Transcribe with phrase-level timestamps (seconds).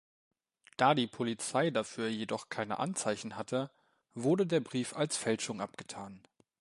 [0.77, 3.69] Da die Polizei dafür jedoch keine Anzeichen hatte,
[4.15, 6.23] wurde der Brief als Fälschung abgetan.